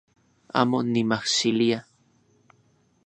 [0.59, 1.79] Amo nimajxilia